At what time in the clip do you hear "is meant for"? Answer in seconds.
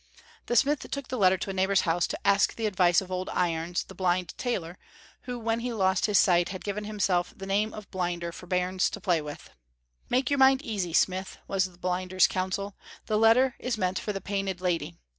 13.59-14.11